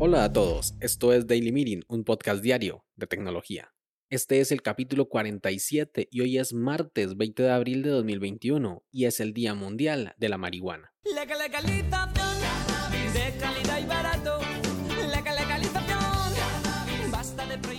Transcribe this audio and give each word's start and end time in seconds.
Hola 0.00 0.24
a 0.24 0.32
todos, 0.32 0.74
esto 0.80 1.12
es 1.12 1.26
Daily 1.26 1.50
Meeting, 1.50 1.82
un 1.88 2.04
podcast 2.04 2.40
diario 2.40 2.84
de 2.94 3.08
tecnología. 3.08 3.74
Este 4.10 4.40
es 4.40 4.52
el 4.52 4.62
capítulo 4.62 5.08
47 5.08 6.08
y 6.10 6.20
hoy 6.20 6.38
es 6.38 6.54
martes 6.54 7.16
20 7.16 7.42
de 7.42 7.50
abril 7.50 7.82
de 7.82 7.90
2021 7.90 8.84
y 8.90 9.04
es 9.06 9.20
el 9.20 9.34
Día 9.34 9.54
Mundial 9.54 10.14
de 10.16 10.28
la 10.28 10.38
Marihuana. 10.38 10.94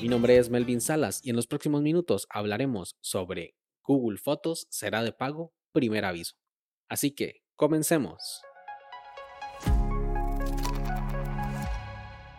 Mi 0.02 0.08
nombre 0.08 0.38
es 0.38 0.50
Melvin 0.50 0.82
Salas 0.82 1.22
y 1.24 1.30
en 1.30 1.36
los 1.36 1.48
próximos 1.48 1.82
minutos 1.82 2.28
hablaremos 2.30 2.96
sobre 3.02 3.56
Google 3.84 4.18
Fotos 4.18 4.68
será 4.70 5.04
de 5.04 5.14
pago, 5.14 5.54
primer 5.72 6.06
aviso. 6.06 6.36
Así 6.90 7.12
que, 7.12 7.42
comencemos. 7.60 8.42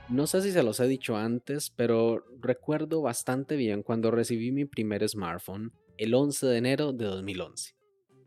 No 0.08 0.26
sé 0.26 0.40
si 0.40 0.50
se 0.50 0.62
los 0.62 0.80
he 0.80 0.88
dicho 0.88 1.14
antes, 1.18 1.68
pero 1.76 2.24
recuerdo 2.40 3.02
bastante 3.02 3.56
bien 3.56 3.82
cuando 3.82 4.10
recibí 4.10 4.50
mi 4.50 4.64
primer 4.64 5.06
smartphone 5.06 5.74
el 5.98 6.14
11 6.14 6.46
de 6.46 6.56
enero 6.56 6.92
de 6.94 7.04
2011. 7.04 7.74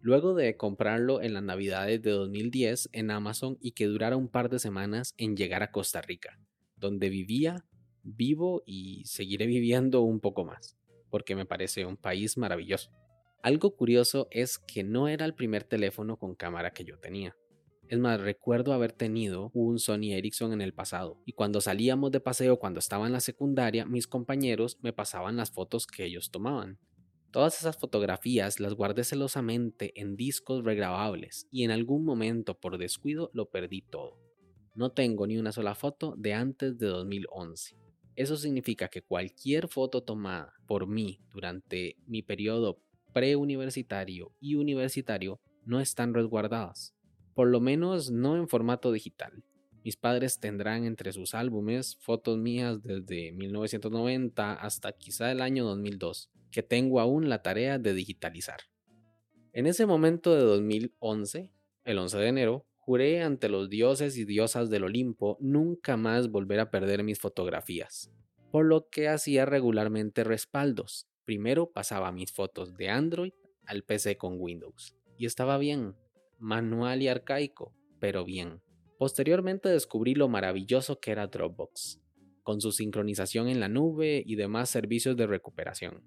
Luego 0.01 0.35
de 0.35 0.55
comprarlo 0.55 1.23
en 1.23 1.33
las 1.33 1.41
navidades 1.41 1.99
de 2.03 2.11
2010 2.11 2.89
en 2.91 3.09
Amazon 3.09 3.57
y 3.59 3.71
que 3.71 3.87
durara 3.87 4.15
un 4.15 4.27
par 4.27 4.49
de 4.49 4.59
semanas 4.59 5.15
en 5.17 5.35
llegar 5.35 5.63
a 5.63 5.71
Costa 5.71 5.99
Rica, 5.99 6.39
donde 6.75 7.09
vivía, 7.09 7.65
vivo 8.03 8.61
y 8.67 9.03
seguiré 9.05 9.47
viviendo 9.47 10.01
un 10.01 10.19
poco 10.19 10.45
más, 10.45 10.77
porque 11.09 11.35
me 11.35 11.47
parece 11.47 11.87
un 11.87 11.97
país 11.97 12.37
maravilloso. 12.37 12.91
Algo 13.43 13.75
curioso 13.75 14.29
es 14.31 14.57
que 14.57 14.85
no 14.85 15.09
era 15.09 15.25
el 15.25 15.35
primer 15.35 15.65
teléfono 15.65 16.15
con 16.15 16.33
cámara 16.33 16.71
que 16.71 16.85
yo 16.85 16.97
tenía. 16.97 17.35
Es 17.89 17.99
más, 17.99 18.21
recuerdo 18.21 18.71
haber 18.71 18.93
tenido 18.93 19.51
un 19.53 19.79
Sony 19.79 20.13
Ericsson 20.13 20.53
en 20.53 20.61
el 20.61 20.73
pasado, 20.73 21.21
y 21.25 21.33
cuando 21.33 21.59
salíamos 21.59 22.11
de 22.11 22.21
paseo 22.21 22.57
cuando 22.57 22.79
estaba 22.79 23.05
en 23.05 23.11
la 23.11 23.19
secundaria, 23.19 23.85
mis 23.85 24.07
compañeros 24.07 24.79
me 24.81 24.93
pasaban 24.93 25.35
las 25.35 25.51
fotos 25.51 25.87
que 25.87 26.05
ellos 26.05 26.31
tomaban. 26.31 26.79
Todas 27.31 27.59
esas 27.59 27.75
fotografías 27.75 28.61
las 28.61 28.75
guardé 28.75 29.03
celosamente 29.03 29.91
en 29.99 30.15
discos 30.15 30.63
regrabables 30.63 31.49
y 31.51 31.65
en 31.65 31.71
algún 31.71 32.05
momento 32.05 32.57
por 32.57 32.77
descuido 32.77 33.29
lo 33.33 33.49
perdí 33.49 33.81
todo. 33.81 34.21
No 34.73 34.93
tengo 34.93 35.27
ni 35.27 35.37
una 35.37 35.51
sola 35.51 35.75
foto 35.75 36.15
de 36.17 36.33
antes 36.33 36.77
de 36.77 36.87
2011. 36.87 37.75
Eso 38.15 38.37
significa 38.37 38.87
que 38.87 39.01
cualquier 39.01 39.67
foto 39.67 40.01
tomada 40.01 40.53
por 40.65 40.87
mí 40.87 41.19
durante 41.29 41.97
mi 42.07 42.21
periodo 42.21 42.79
preuniversitario 43.13 44.33
y 44.39 44.55
universitario 44.55 45.39
no 45.65 45.79
están 45.79 46.13
resguardadas 46.13 46.93
por 47.33 47.47
lo 47.47 47.59
menos 47.59 48.11
no 48.11 48.37
en 48.37 48.47
formato 48.47 48.91
digital. 48.91 49.43
Mis 49.83 49.97
padres 49.97 50.39
tendrán 50.39 50.85
entre 50.85 51.11
sus 51.11 51.33
álbumes 51.33 51.97
fotos 51.99 52.37
mías 52.37 52.81
desde 52.83 53.31
1990 53.33 54.53
hasta 54.53 54.93
quizá 54.93 55.31
el 55.31 55.41
año 55.41 55.65
2002, 55.65 56.31
que 56.51 56.63
tengo 56.63 56.99
aún 56.99 57.27
la 57.27 57.41
tarea 57.41 57.79
de 57.79 57.93
digitalizar. 57.93 58.59
En 59.51 59.65
ese 59.65 59.85
momento 59.85 60.35
de 60.35 60.43
2011, 60.43 61.51
el 61.83 61.97
11 61.97 62.17
de 62.17 62.27
enero, 62.27 62.65
juré 62.77 63.23
ante 63.23 63.49
los 63.49 63.69
dioses 63.69 64.17
y 64.17 64.25
diosas 64.25 64.69
del 64.69 64.85
Olimpo 64.85 65.37
nunca 65.41 65.97
más 65.97 66.29
volver 66.29 66.59
a 66.59 66.71
perder 66.71 67.03
mis 67.03 67.19
fotografías, 67.19 68.11
por 68.51 68.65
lo 68.65 68.87
que 68.89 69.09
hacía 69.09 69.45
regularmente 69.45 70.23
respaldos. 70.23 71.07
Primero 71.25 71.71
pasaba 71.71 72.11
mis 72.11 72.31
fotos 72.33 72.75
de 72.75 72.89
Android 72.89 73.33
al 73.65 73.83
PC 73.83 74.17
con 74.17 74.35
Windows, 74.39 74.95
y 75.17 75.25
estaba 75.25 75.57
bien, 75.57 75.95
manual 76.37 77.01
y 77.01 77.07
arcaico, 77.07 77.73
pero 77.99 78.25
bien. 78.25 78.61
Posteriormente 78.97 79.69
descubrí 79.69 80.15
lo 80.15 80.27
maravilloso 80.27 80.99
que 80.99 81.11
era 81.11 81.27
Dropbox, 81.27 82.01
con 82.43 82.59
su 82.59 82.71
sincronización 82.71 83.47
en 83.47 83.59
la 83.59 83.69
nube 83.69 84.21
y 84.25 84.35
demás 84.35 84.69
servicios 84.69 85.15
de 85.15 85.27
recuperación. 85.27 86.03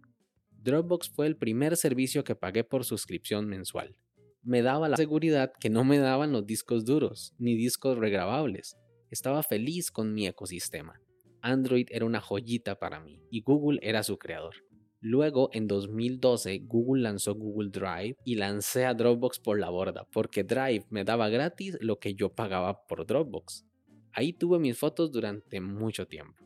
Dropbox 0.51 1.11
fue 1.11 1.27
el 1.27 1.37
primer 1.37 1.77
servicio 1.77 2.25
que 2.25 2.35
pagué 2.35 2.65
por 2.65 2.85
suscripción 2.85 3.47
mensual. 3.47 3.97
Me 4.43 4.63
daba 4.63 4.89
la 4.89 4.97
seguridad 4.97 5.53
que 5.59 5.71
no 5.71 5.85
me 5.85 5.99
daban 5.99 6.33
los 6.33 6.47
discos 6.47 6.85
duros, 6.85 7.35
ni 7.39 7.57
discos 7.57 7.99
regrabables. 7.99 8.77
Estaba 9.11 9.43
feliz 9.43 9.91
con 9.91 10.13
mi 10.13 10.27
ecosistema. 10.27 11.01
Android 11.41 11.87
era 11.91 12.05
una 12.05 12.21
joyita 12.21 12.79
para 12.79 13.01
mí 13.01 13.23
y 13.31 13.43
Google 13.43 13.79
era 13.83 14.03
su 14.03 14.19
creador. 14.19 14.55
Luego, 15.01 15.51
en 15.53 15.67
2012, 15.67 16.63
Google 16.65 17.03
lanzó 17.03 17.35
Google 17.35 17.71
Drive 17.71 18.17
y 18.25 18.37
lancé 18.37 18.87
a 18.87 18.95
Dropbox 18.95 19.39
por 19.39 19.59
la 19.59 19.71
borda, 19.71 20.07
porque 20.11 20.43
Drive 20.43 20.87
me 20.91 21.05
daba 21.05 21.29
gratis 21.29 21.77
lo 21.81 21.99
que 21.99 22.15
yo 22.15 22.31
pagaba 22.31 22.87
por 22.87 23.07
Dropbox. 23.07 23.67
Ahí 24.13 24.33
tuve 24.33 24.59
mis 24.59 24.79
fotos 24.79 25.13
durante 25.13 25.61
mucho 25.61 26.07
tiempo. 26.07 26.43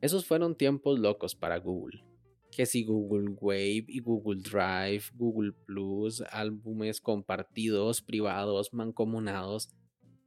Esos 0.00 0.24
fueron 0.24 0.56
tiempos 0.56 0.98
locos 0.98 1.34
para 1.34 1.58
Google. 1.58 2.02
Que 2.50 2.64
si 2.64 2.84
Google 2.84 3.36
Wave 3.38 3.84
y 3.86 4.00
Google 4.00 4.40
Drive, 4.40 5.04
Google 5.14 5.52
Plus, 5.52 6.22
álbumes 6.30 7.00
compartidos, 7.00 8.00
privados, 8.00 8.72
mancomunados. 8.72 9.68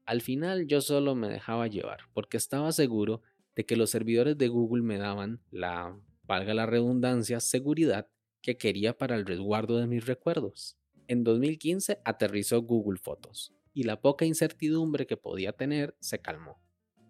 Al 0.05 0.21
final 0.21 0.67
yo 0.67 0.79
solo 0.81 1.15
me 1.15 1.27
dejaba 1.27 1.67
llevar 1.67 2.01
porque 2.13 2.37
estaba 2.37 2.71
seguro 2.71 3.21
de 3.55 3.65
que 3.65 3.75
los 3.75 3.89
servidores 3.89 4.37
de 4.37 4.47
Google 4.47 4.83
me 4.83 4.97
daban 4.97 5.41
la 5.49 5.97
valga 6.23 6.53
la 6.53 6.65
redundancia, 6.65 7.39
seguridad 7.39 8.09
que 8.41 8.57
quería 8.57 8.97
para 8.97 9.15
el 9.15 9.25
resguardo 9.25 9.77
de 9.77 9.87
mis 9.87 10.05
recuerdos. 10.05 10.77
En 11.07 11.23
2015 11.23 11.99
aterrizó 12.03 12.61
Google 12.61 12.99
Fotos 12.99 13.53
y 13.73 13.83
la 13.83 14.01
poca 14.01 14.25
incertidumbre 14.25 15.05
que 15.05 15.17
podía 15.17 15.53
tener 15.53 15.95
se 15.99 16.19
calmó. 16.19 16.61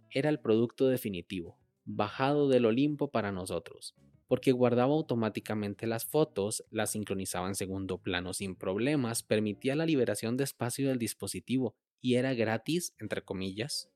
Era 0.09 0.29
el 0.29 0.40
producto 0.40 0.88
definitivo, 0.88 1.57
bajado 1.85 2.47
del 2.47 2.66
Olimpo 2.66 3.12
para 3.12 3.31
nosotros, 3.31 3.96
porque 4.28 4.52
guardaba 4.52 4.94
automáticamente 4.94 5.88
las 5.88 6.06
fotos, 6.06 6.63
las 6.69 6.91
sincronizaba 6.91 7.47
en 7.47 7.56
segundo 7.56 7.97
plano 7.97 8.34
sin 8.34 8.56
problemas, 8.56 9.23
permitía 9.23 9.75
la 9.75 9.85
liberación 9.85 10.38
de 10.38 10.44
espacio 10.44 10.90
del 10.90 11.00
dispositivo 11.00 11.75
y 12.00 12.16
era 12.16 12.34
gratis, 12.34 12.94
entre 13.00 13.23
comillas. 13.23 13.90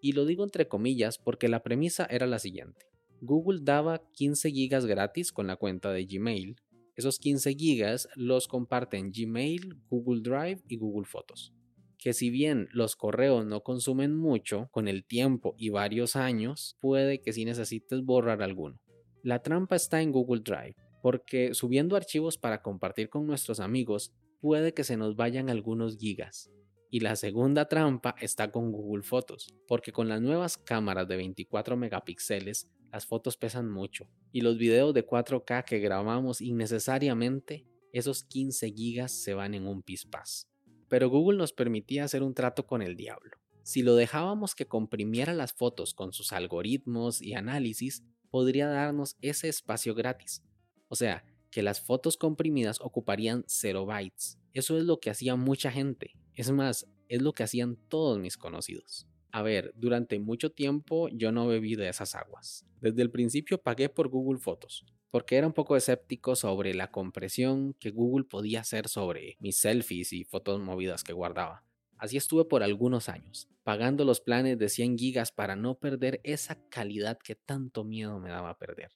Y 0.00 0.12
lo 0.12 0.26
digo 0.26 0.44
entre 0.44 0.68
comillas 0.68 1.18
porque 1.18 1.48
la 1.48 1.62
premisa 1.62 2.06
era 2.10 2.26
la 2.26 2.38
siguiente. 2.38 2.93
Google 3.20 3.60
daba 3.62 4.02
15 4.12 4.50
gigas 4.50 4.86
gratis 4.86 5.32
con 5.32 5.46
la 5.46 5.56
cuenta 5.56 5.92
de 5.92 6.04
Gmail. 6.04 6.56
Esos 6.96 7.18
15 7.18 7.54
gigas 7.54 8.08
los 8.14 8.48
comparten 8.48 9.10
Gmail, 9.10 9.76
Google 9.88 10.20
Drive 10.22 10.62
y 10.68 10.76
Google 10.76 11.06
Fotos. 11.06 11.52
Que 11.98 12.12
si 12.12 12.30
bien 12.30 12.68
los 12.72 12.96
correos 12.96 13.46
no 13.46 13.62
consumen 13.62 14.14
mucho, 14.14 14.68
con 14.70 14.88
el 14.88 15.04
tiempo 15.04 15.54
y 15.56 15.70
varios 15.70 16.16
años, 16.16 16.76
puede 16.80 17.20
que 17.20 17.32
si 17.32 17.44
necesites 17.44 18.04
borrar 18.04 18.42
alguno. 18.42 18.78
La 19.22 19.42
trampa 19.42 19.74
está 19.74 20.02
en 20.02 20.12
Google 20.12 20.42
Drive, 20.44 20.76
porque 21.02 21.54
subiendo 21.54 21.96
archivos 21.96 22.36
para 22.36 22.62
compartir 22.62 23.08
con 23.08 23.26
nuestros 23.26 23.58
amigos, 23.58 24.12
puede 24.40 24.74
que 24.74 24.84
se 24.84 24.98
nos 24.98 25.16
vayan 25.16 25.48
algunos 25.48 25.96
gigas. 25.96 26.50
Y 26.90 27.00
la 27.00 27.16
segunda 27.16 27.66
trampa 27.66 28.14
está 28.20 28.52
con 28.52 28.70
Google 28.70 29.02
Fotos, 29.02 29.52
porque 29.66 29.90
con 29.90 30.08
las 30.08 30.20
nuevas 30.20 30.58
cámaras 30.58 31.08
de 31.08 31.16
24 31.16 31.76
megapíxeles 31.76 32.70
las 32.94 33.06
fotos 33.06 33.36
pesan 33.36 33.68
mucho 33.68 34.08
y 34.30 34.42
los 34.42 34.56
videos 34.56 34.94
de 34.94 35.04
4K 35.04 35.64
que 35.64 35.80
grabamos 35.80 36.40
innecesariamente, 36.40 37.66
esos 37.92 38.22
15 38.22 38.70
gigas 38.70 39.10
se 39.10 39.34
van 39.34 39.54
en 39.54 39.66
un 39.66 39.82
pispás. 39.82 40.48
Pero 40.88 41.08
Google 41.08 41.38
nos 41.38 41.52
permitía 41.52 42.04
hacer 42.04 42.22
un 42.22 42.34
trato 42.34 42.68
con 42.68 42.82
el 42.82 42.94
diablo. 42.94 43.36
Si 43.64 43.82
lo 43.82 43.96
dejábamos 43.96 44.54
que 44.54 44.68
comprimiera 44.68 45.34
las 45.34 45.52
fotos 45.54 45.92
con 45.92 46.12
sus 46.12 46.32
algoritmos 46.32 47.20
y 47.20 47.34
análisis, 47.34 48.04
podría 48.30 48.68
darnos 48.68 49.16
ese 49.20 49.48
espacio 49.48 49.96
gratis. 49.96 50.44
O 50.86 50.94
sea, 50.94 51.24
que 51.50 51.64
las 51.64 51.80
fotos 51.80 52.16
comprimidas 52.16 52.80
ocuparían 52.80 53.42
0 53.48 53.86
bytes. 53.86 54.38
Eso 54.52 54.78
es 54.78 54.84
lo 54.84 55.00
que 55.00 55.10
hacía 55.10 55.34
mucha 55.34 55.72
gente. 55.72 56.12
Es 56.36 56.48
más, 56.52 56.86
es 57.08 57.22
lo 57.22 57.32
que 57.32 57.42
hacían 57.42 57.76
todos 57.88 58.20
mis 58.20 58.36
conocidos. 58.36 59.08
A 59.34 59.42
ver, 59.42 59.72
durante 59.74 60.20
mucho 60.20 60.52
tiempo 60.52 61.08
yo 61.08 61.32
no 61.32 61.48
bebí 61.48 61.74
de 61.74 61.88
esas 61.88 62.14
aguas. 62.14 62.64
Desde 62.80 63.02
el 63.02 63.10
principio 63.10 63.60
pagué 63.60 63.88
por 63.88 64.06
Google 64.06 64.38
Fotos, 64.38 64.86
porque 65.10 65.34
era 65.34 65.48
un 65.48 65.52
poco 65.52 65.74
escéptico 65.74 66.36
sobre 66.36 66.72
la 66.72 66.92
compresión 66.92 67.74
que 67.80 67.90
Google 67.90 68.26
podía 68.26 68.60
hacer 68.60 68.86
sobre 68.86 69.36
mis 69.40 69.58
selfies 69.58 70.12
y 70.12 70.22
fotos 70.22 70.60
movidas 70.60 71.02
que 71.02 71.12
guardaba. 71.12 71.64
Así 71.98 72.16
estuve 72.16 72.44
por 72.44 72.62
algunos 72.62 73.08
años, 73.08 73.48
pagando 73.64 74.04
los 74.04 74.20
planes 74.20 74.56
de 74.56 74.68
100 74.68 74.98
gigas 74.98 75.32
para 75.32 75.56
no 75.56 75.80
perder 75.80 76.20
esa 76.22 76.68
calidad 76.68 77.18
que 77.18 77.34
tanto 77.34 77.82
miedo 77.82 78.20
me 78.20 78.30
daba 78.30 78.56
perder. 78.56 78.92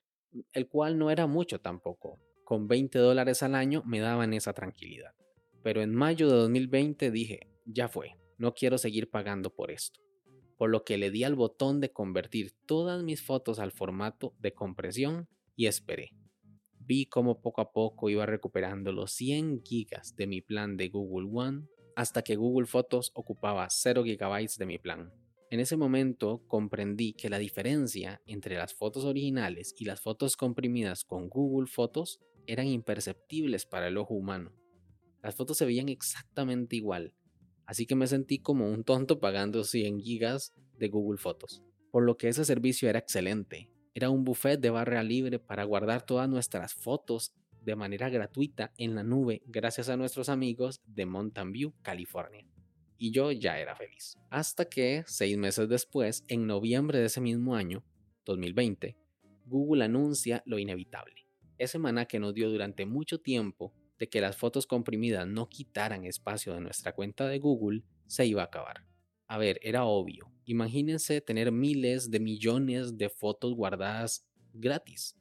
El 0.53 0.69
cual 0.69 0.99
no 0.99 1.11
era 1.11 1.27
mucho 1.27 1.61
tampoco. 1.61 2.21
Con 2.45 2.69
20 2.69 2.97
dólares 3.01 3.43
al 3.43 3.57
año 3.57 3.83
me 3.85 3.99
daban 3.99 4.33
esa 4.35 4.53
tranquilidad. 4.53 5.17
Pero 5.65 5.83
en 5.83 5.97
mayo 5.97 6.29
de 6.31 6.37
2020 6.37 7.11
dije, 7.11 7.49
ya 7.65 7.89
fue, 7.89 8.15
no 8.37 8.55
quiero 8.55 8.79
seguir 8.79 9.11
pagando 9.11 9.51
por 9.51 9.73
esto 9.73 9.99
por 10.59 10.71
lo 10.71 10.85
que 10.85 10.99
le 10.99 11.11
di 11.11 11.25
al 11.25 11.37
botón 11.37 11.81
de 11.81 11.93
convertir 11.93 12.53
todas 12.67 13.03
mis 13.03 13.23
fotos 13.23 13.61
al 13.61 13.73
formato 13.73 14.35
de 14.41 14.53
compresión 14.53 15.29
y 15.57 15.67
esperé. 15.67 16.11
Vi 16.81 17.07
cómo 17.07 17.41
poco 17.41 17.61
a 17.61 17.73
poco 17.73 18.11
iba 18.11 18.27
recuperando 18.27 18.93
los 18.93 19.13
100 19.13 19.63
gigas 19.63 20.17
de 20.17 20.27
mi 20.27 20.41
plan 20.41 20.77
de 20.77 20.89
Google 20.89 21.29
One 21.33 21.63
hasta 21.95 22.23
que 22.23 22.37
Google 22.37 22.67
Fotos 22.67 23.13
ocupaba 23.15 23.69
0 23.71 24.03
GB 24.03 24.49
de 24.59 24.67
mi 24.67 24.79
plan. 24.79 25.13
En 25.51 25.61
ese 25.61 25.77
momento 25.77 26.43
comprendí 26.47 27.15
que 27.15 27.31
la 27.31 27.39
diferencia 27.39 28.21
entre 28.27 28.57
las 28.57 28.75
fotos 28.75 29.05
originales 29.05 29.75
y 29.79 29.85
las 29.85 30.01
fotos 30.01 30.37
comprimidas 30.37 31.05
con 31.05 31.29
Google 31.29 31.67
Fotos 31.67 32.21
eran 32.47 32.67
imperceptibles 32.67 33.65
para 33.65 33.89
el 33.89 33.97
ojo 33.97 34.15
humano. 34.15 34.53
Las 35.23 35.35
fotos 35.35 35.59
se 35.59 35.67
veían 35.67 35.89
exactamente 35.89 36.77
igual, 36.77 37.15
así 37.69 37.85
que 37.85 37.95
me 37.95 38.07
sentí 38.07 38.39
como 38.39 38.67
un 38.67 38.83
tonto 38.83 39.21
pagando 39.21 39.63
100 39.63 40.01
gigas 40.01 40.55
de 40.79 40.89
Google 40.89 41.19
Fotos. 41.19 41.63
Por 41.91 42.03
lo 42.03 42.17
que 42.17 42.29
ese 42.29 42.47
servicio 42.47 42.89
era 42.89 42.99
excelente. 42.99 43.71
Era 43.95 44.09
un 44.09 44.25
buffet 44.25 44.59
de 44.59 44.71
barra 44.71 45.03
libre 45.03 45.39
para 45.39 45.65
guardar 45.65 46.01
todas 46.01 46.31
nuestras 46.31 46.73
fotos 46.73 47.35
de 47.61 47.77
manera 47.77 48.09
gratuita 48.09 48.73
en 48.79 48.95
la 48.95 49.03
nube 49.03 49.43
gracias 49.45 49.91
a 49.91 49.99
nuestros 49.99 50.31
amigos 50.31 50.81
de 50.87 51.05
Mountain 51.05 51.53
View, 51.53 51.75
California. 51.83 52.47
Y 52.97 53.11
yo 53.11 53.33
ya 53.33 53.59
era 53.59 53.77
feliz. 53.77 54.17
Hasta 54.31 54.65
que, 54.65 55.05
seis 55.07 55.37
meses 55.37 55.69
después, 55.69 56.25
en 56.27 56.47
noviembre 56.47 56.99
de 56.99 57.05
ese 57.05 57.21
mismo 57.21 57.55
año, 57.55 57.85
2020, 58.25 58.97
Google 59.45 59.85
anuncia 59.85 60.43
lo 60.47 60.59
inevitable. 60.59 61.27
Esa 61.59 61.73
semana 61.73 62.07
que 62.07 62.19
nos 62.19 62.33
dio 62.33 62.49
durante 62.49 62.87
mucho 62.87 63.21
tiempo 63.21 63.75
de 63.99 64.09
que 64.09 64.21
las 64.21 64.37
fotos 64.37 64.67
comprimidas 64.67 65.27
no 65.27 65.49
quitaran 65.49 66.05
espacio 66.05 66.55
de 66.55 66.61
nuestra 66.61 66.95
cuenta 66.95 67.27
de 67.27 67.39
Google, 67.39 67.83
se 68.07 68.27
iba 68.27 68.43
a 68.43 68.47
acabar. 68.47 68.85
A 69.27 69.39
ver, 69.39 69.59
era 69.63 69.85
obvio. 69.85 70.33
Imagínense 70.45 71.21
tener 71.21 71.53
miles 71.53 72.11
de 72.11 72.21
millones 72.21 72.97
de 72.97 73.11
fotos 73.11 73.55
guardadas 73.55 74.27
gratis. 74.55 75.17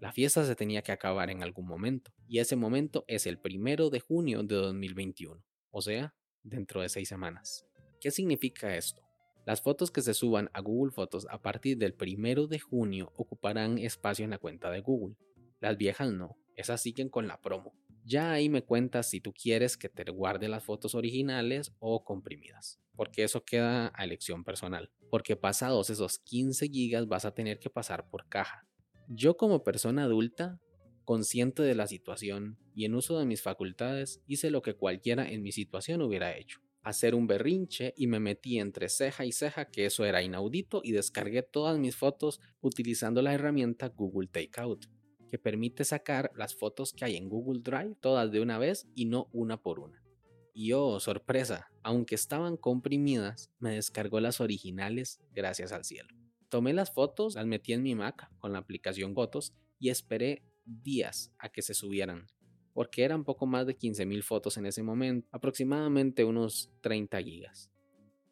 La 0.00 0.12
fiesta 0.12 0.44
se 0.44 0.56
tenía 0.56 0.82
que 0.82 0.90
acabar 0.90 1.30
en 1.30 1.44
algún 1.44 1.68
momento, 1.68 2.12
y 2.26 2.40
ese 2.40 2.56
momento 2.56 3.04
es 3.06 3.26
el 3.26 3.38
primero 3.38 3.88
de 3.88 4.00
junio 4.00 4.42
de 4.42 4.56
2021, 4.56 5.40
o 5.70 5.80
sea, 5.80 6.12
dentro 6.42 6.80
de 6.80 6.88
seis 6.88 7.08
semanas. 7.08 7.64
¿Qué 8.00 8.10
significa 8.10 8.74
esto? 8.74 9.00
Las 9.46 9.62
fotos 9.62 9.92
que 9.92 10.02
se 10.02 10.14
suban 10.14 10.50
a 10.52 10.60
Google 10.60 10.92
Fotos 10.92 11.26
a 11.30 11.40
partir 11.40 11.78
del 11.78 11.94
primero 11.94 12.48
de 12.48 12.58
junio 12.58 13.12
ocuparán 13.16 13.78
espacio 13.78 14.24
en 14.24 14.30
la 14.30 14.38
cuenta 14.38 14.70
de 14.70 14.80
Google. 14.80 15.16
Las 15.60 15.76
viejas 15.76 16.10
no, 16.12 16.36
esas 16.56 16.80
siguen 16.80 17.08
con 17.08 17.28
la 17.28 17.40
promo. 17.40 17.72
Ya 18.04 18.32
ahí 18.32 18.48
me 18.48 18.62
cuentas 18.62 19.08
si 19.08 19.20
tú 19.20 19.32
quieres 19.32 19.76
que 19.76 19.88
te 19.88 20.10
guarde 20.10 20.48
las 20.48 20.64
fotos 20.64 20.94
originales 20.94 21.72
o 21.78 22.04
comprimidas, 22.04 22.80
porque 22.96 23.24
eso 23.24 23.44
queda 23.44 23.92
a 23.94 24.04
elección 24.04 24.44
personal. 24.44 24.90
Porque 25.10 25.36
pasados 25.36 25.90
esos 25.90 26.18
15 26.18 26.68
gigas 26.68 27.06
vas 27.06 27.24
a 27.24 27.34
tener 27.34 27.58
que 27.58 27.70
pasar 27.70 28.08
por 28.08 28.28
caja, 28.28 28.66
yo 29.08 29.36
como 29.36 29.62
persona 29.62 30.04
adulta, 30.04 30.58
consciente 31.04 31.62
de 31.62 31.74
la 31.74 31.86
situación 31.86 32.58
y 32.74 32.84
en 32.84 32.94
uso 32.94 33.18
de 33.18 33.26
mis 33.26 33.42
facultades, 33.42 34.22
hice 34.26 34.50
lo 34.50 34.62
que 34.62 34.74
cualquiera 34.74 35.28
en 35.28 35.42
mi 35.42 35.52
situación 35.52 36.00
hubiera 36.02 36.36
hecho. 36.36 36.60
Hacer 36.82 37.14
un 37.14 37.26
berrinche 37.26 37.94
y 37.96 38.06
me 38.06 38.20
metí 38.20 38.58
entre 38.58 38.88
ceja 38.88 39.24
y 39.24 39.32
ceja 39.32 39.70
que 39.70 39.86
eso 39.86 40.04
era 40.04 40.22
inaudito 40.22 40.80
y 40.82 40.92
descargué 40.92 41.42
todas 41.42 41.78
mis 41.78 41.94
fotos 41.94 42.40
utilizando 42.60 43.22
la 43.22 43.34
herramienta 43.34 43.88
Google 43.88 44.28
Takeout, 44.28 44.86
que 45.32 45.38
permite 45.38 45.86
sacar 45.86 46.30
las 46.36 46.54
fotos 46.54 46.92
que 46.92 47.06
hay 47.06 47.16
en 47.16 47.30
Google 47.30 47.62
Drive 47.62 47.96
todas 48.02 48.30
de 48.30 48.42
una 48.42 48.58
vez 48.58 48.86
y 48.94 49.06
no 49.06 49.30
una 49.32 49.56
por 49.56 49.80
una. 49.80 50.04
Y 50.52 50.72
oh, 50.72 51.00
sorpresa, 51.00 51.72
aunque 51.82 52.16
estaban 52.16 52.58
comprimidas, 52.58 53.50
me 53.58 53.70
descargó 53.70 54.20
las 54.20 54.42
originales 54.42 55.22
gracias 55.32 55.72
al 55.72 55.86
cielo. 55.86 56.10
Tomé 56.50 56.74
las 56.74 56.92
fotos, 56.92 57.34
las 57.34 57.46
metí 57.46 57.72
en 57.72 57.82
mi 57.82 57.94
Mac 57.94 58.30
con 58.40 58.52
la 58.52 58.58
aplicación 58.58 59.14
Fotos 59.14 59.54
y 59.78 59.88
esperé 59.88 60.44
días 60.66 61.32
a 61.38 61.48
que 61.48 61.62
se 61.62 61.72
subieran, 61.72 62.26
porque 62.74 63.02
eran 63.02 63.24
poco 63.24 63.46
más 63.46 63.66
de 63.66 63.78
15.000 63.78 64.22
fotos 64.22 64.58
en 64.58 64.66
ese 64.66 64.82
momento, 64.82 65.26
aproximadamente 65.32 66.26
unos 66.26 66.70
30 66.82 67.22
gigas. 67.22 67.70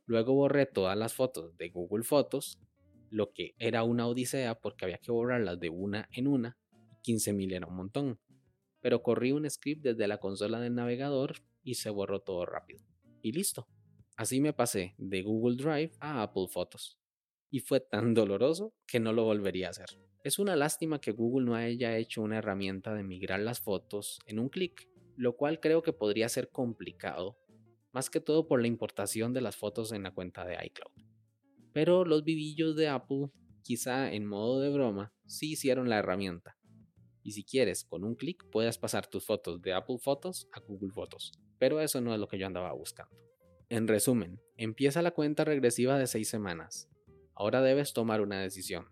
Luego 0.04 0.34
borré 0.34 0.66
todas 0.66 0.98
las 0.98 1.14
fotos 1.14 1.56
de 1.56 1.70
Google 1.70 2.04
Fotos, 2.04 2.60
lo 3.08 3.32
que 3.32 3.54
era 3.56 3.84
una 3.84 4.06
odisea 4.06 4.60
porque 4.60 4.84
había 4.84 4.98
que 4.98 5.12
borrarlas 5.12 5.58
de 5.58 5.70
una 5.70 6.06
en 6.12 6.26
una, 6.26 6.58
15.000 7.02 7.54
era 7.54 7.66
un 7.66 7.76
montón. 7.76 8.20
Pero 8.80 9.02
corrí 9.02 9.32
un 9.32 9.48
script 9.48 9.82
desde 9.82 10.08
la 10.08 10.18
consola 10.18 10.60
del 10.60 10.74
navegador 10.74 11.34
y 11.62 11.74
se 11.74 11.90
borró 11.90 12.20
todo 12.20 12.46
rápido. 12.46 12.84
Y 13.22 13.32
listo. 13.32 13.68
Así 14.16 14.40
me 14.40 14.52
pasé 14.52 14.94
de 14.98 15.22
Google 15.22 15.56
Drive 15.56 15.92
a 16.00 16.22
Apple 16.22 16.46
Fotos 16.50 17.00
y 17.50 17.60
fue 17.60 17.80
tan 17.80 18.14
doloroso 18.14 18.74
que 18.86 19.00
no 19.00 19.12
lo 19.12 19.24
volvería 19.24 19.68
a 19.68 19.70
hacer. 19.70 19.88
Es 20.22 20.38
una 20.38 20.56
lástima 20.56 21.00
que 21.00 21.12
Google 21.12 21.46
no 21.46 21.54
haya 21.54 21.96
hecho 21.96 22.22
una 22.22 22.38
herramienta 22.38 22.94
de 22.94 23.02
migrar 23.02 23.40
las 23.40 23.60
fotos 23.60 24.18
en 24.26 24.38
un 24.38 24.48
clic, 24.48 24.88
lo 25.16 25.36
cual 25.36 25.60
creo 25.60 25.82
que 25.82 25.92
podría 25.92 26.28
ser 26.28 26.50
complicado, 26.50 27.38
más 27.92 28.10
que 28.10 28.20
todo 28.20 28.46
por 28.46 28.60
la 28.60 28.68
importación 28.68 29.32
de 29.32 29.40
las 29.40 29.56
fotos 29.56 29.92
en 29.92 30.02
la 30.02 30.12
cuenta 30.12 30.44
de 30.44 30.58
iCloud. 30.66 30.92
Pero 31.72 32.04
los 32.04 32.24
vivillos 32.24 32.76
de 32.76 32.88
Apple, 32.88 33.30
quizá 33.62 34.12
en 34.12 34.26
modo 34.26 34.60
de 34.60 34.70
broma, 34.70 35.12
sí 35.26 35.52
hicieron 35.52 35.88
la 35.88 35.98
herramienta. 35.98 36.56
Y 37.22 37.32
si 37.32 37.44
quieres, 37.44 37.84
con 37.84 38.04
un 38.04 38.14
clic 38.14 38.44
puedes 38.50 38.78
pasar 38.78 39.06
tus 39.06 39.24
fotos 39.24 39.60
de 39.60 39.72
Apple 39.72 39.98
Fotos 39.98 40.48
a 40.52 40.60
Google 40.60 40.90
Fotos. 40.90 41.32
Pero 41.58 41.80
eso 41.80 42.00
no 42.00 42.14
es 42.14 42.20
lo 42.20 42.28
que 42.28 42.38
yo 42.38 42.46
andaba 42.46 42.72
buscando. 42.72 43.16
En 43.68 43.86
resumen, 43.86 44.40
empieza 44.56 45.02
la 45.02 45.12
cuenta 45.12 45.44
regresiva 45.44 45.98
de 45.98 46.06
6 46.06 46.28
semanas. 46.28 46.88
Ahora 47.34 47.62
debes 47.62 47.92
tomar 47.92 48.20
una 48.20 48.40
decisión, 48.40 48.86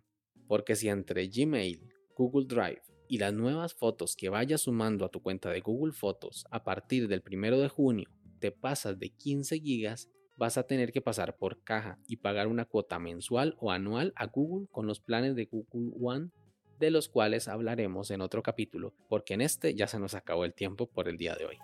porque 0.46 0.76
si 0.76 0.88
entre 0.88 1.28
Gmail, 1.28 1.88
Google 2.14 2.46
Drive 2.46 2.82
y 3.08 3.18
las 3.18 3.32
nuevas 3.32 3.74
fotos 3.74 4.16
que 4.16 4.28
vayas 4.28 4.62
sumando 4.62 5.04
a 5.04 5.10
tu 5.10 5.20
cuenta 5.20 5.50
de 5.50 5.60
Google 5.60 5.92
Fotos 5.92 6.44
a 6.50 6.62
partir 6.62 7.08
del 7.08 7.22
1 7.26 7.58
de 7.58 7.68
junio 7.68 8.08
te 8.38 8.52
pasas 8.52 8.98
de 8.98 9.10
15 9.10 9.60
gigas, 9.60 10.08
vas 10.36 10.56
a 10.56 10.66
tener 10.66 10.92
que 10.92 11.00
pasar 11.00 11.36
por 11.36 11.62
caja 11.62 11.98
y 12.06 12.16
pagar 12.16 12.46
una 12.46 12.64
cuota 12.64 12.98
mensual 12.98 13.56
o 13.58 13.72
anual 13.72 14.12
a 14.16 14.26
Google 14.26 14.68
con 14.70 14.86
los 14.86 15.00
planes 15.00 15.34
de 15.34 15.46
Google 15.46 15.92
One, 16.00 16.30
de 16.78 16.90
los 16.90 17.08
cuales 17.08 17.48
hablaremos 17.48 18.10
en 18.10 18.20
otro 18.20 18.42
capítulo, 18.42 18.94
porque 19.08 19.34
en 19.34 19.40
este 19.40 19.74
ya 19.74 19.86
se 19.86 19.98
nos 19.98 20.14
acabó 20.14 20.44
el 20.44 20.54
tiempo 20.54 20.86
por 20.86 21.08
el 21.08 21.16
día 21.16 21.34
de 21.34 21.46
hoy. 21.46 21.58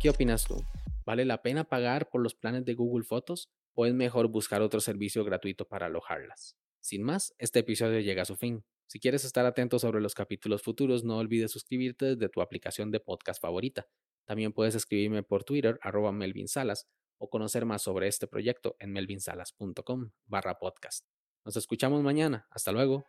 ¿Qué 0.00 0.10
opinas 0.10 0.44
tú? 0.44 0.64
¿Vale 1.04 1.24
la 1.24 1.42
pena 1.42 1.64
pagar 1.64 2.08
por 2.08 2.22
los 2.22 2.34
planes 2.34 2.64
de 2.64 2.74
Google 2.74 3.04
Fotos? 3.04 3.50
o 3.74 3.86
es 3.86 3.94
mejor 3.94 4.28
buscar 4.28 4.62
otro 4.62 4.80
servicio 4.80 5.24
gratuito 5.24 5.66
para 5.66 5.86
alojarlas. 5.86 6.56
Sin 6.80 7.02
más, 7.02 7.34
este 7.38 7.60
episodio 7.60 8.00
llega 8.00 8.22
a 8.22 8.26
su 8.26 8.36
fin. 8.36 8.64
Si 8.86 8.98
quieres 8.98 9.24
estar 9.24 9.46
atento 9.46 9.78
sobre 9.78 10.00
los 10.00 10.14
capítulos 10.14 10.62
futuros, 10.62 11.04
no 11.04 11.18
olvides 11.18 11.52
suscribirte 11.52 12.16
desde 12.16 12.28
tu 12.28 12.40
aplicación 12.40 12.90
de 12.90 13.00
podcast 13.00 13.40
favorita. 13.40 13.88
También 14.24 14.52
puedes 14.52 14.74
escribirme 14.74 15.22
por 15.22 15.44
Twitter, 15.44 15.78
arroba 15.82 16.12
Melvin 16.12 16.48
Salas, 16.48 16.88
o 17.18 17.28
conocer 17.28 17.66
más 17.66 17.82
sobre 17.82 18.08
este 18.08 18.26
proyecto 18.26 18.76
en 18.78 18.92
melvinsalas.com 18.92 20.10
barra 20.26 20.58
podcast. 20.58 21.19
Nos 21.44 21.56
escuchamos 21.56 22.02
mañana. 22.02 22.46
Hasta 22.50 22.72
luego. 22.72 23.06